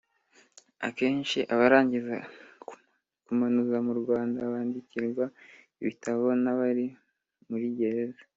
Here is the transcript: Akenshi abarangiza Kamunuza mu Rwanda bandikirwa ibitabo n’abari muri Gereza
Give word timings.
Akenshi 0.87 1.39
abarangiza 1.53 2.15
Kamunuza 3.25 3.77
mu 3.87 3.93
Rwanda 4.01 4.39
bandikirwa 4.53 5.25
ibitabo 5.81 6.25
n’abari 6.43 6.85
muri 7.49 7.67
Gereza 7.77 8.21